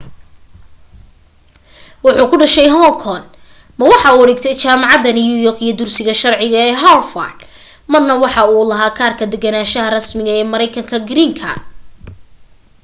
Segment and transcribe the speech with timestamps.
[2.05, 3.23] waxuu ku dhashay hong kong
[3.77, 7.37] ma waxa uu dhigtay jaamacada new york iyo dugsiga sharciga ee harvard
[7.91, 11.63] marna waxa uu lahaa kaarka degganaasha rasmiga ee mareykanka green card